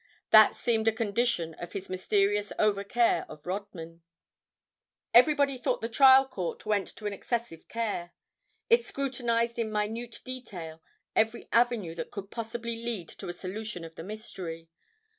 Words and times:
That 0.31 0.55
seemed 0.55 0.87
a 0.87 0.91
condition 0.91 1.53
of 1.59 1.73
his 1.73 1.87
mysterious 1.87 2.51
overcare 2.57 3.23
of 3.29 3.45
Rodman. 3.45 4.01
Everybody 5.13 5.59
thought 5.59 5.79
the 5.79 5.87
trial 5.89 6.27
court 6.27 6.65
went 6.65 6.87
to 6.95 7.05
an 7.05 7.13
excessive 7.13 7.67
care. 7.67 8.11
It 8.67 8.83
scrutinized 8.83 9.59
in 9.59 9.69
minute 9.71 10.19
detail 10.25 10.81
every 11.15 11.47
avenue 11.53 11.93
that 11.93 12.09
could 12.09 12.31
possibly 12.31 12.77
lead 12.83 13.09
to 13.09 13.27
a 13.29 13.33
solution 13.33 13.83
of 13.83 13.93
the 13.93 14.01
mystery. 14.03 14.69